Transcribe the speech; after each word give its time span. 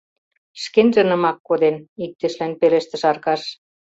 Шкенжынымак 0.61 1.37
коден,— 1.47 1.75
иктешлен 2.05 2.51
пелештыш 2.59 3.03
Аркаш. 3.09 3.41